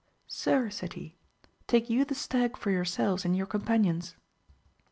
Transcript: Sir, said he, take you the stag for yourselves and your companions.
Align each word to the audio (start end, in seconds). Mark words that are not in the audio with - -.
Sir, 0.25 0.71
said 0.71 0.93
he, 0.93 1.15
take 1.67 1.87
you 1.87 2.05
the 2.05 2.15
stag 2.15 2.57
for 2.57 2.71
yourselves 2.71 3.23
and 3.23 3.37
your 3.37 3.45
companions. 3.45 4.15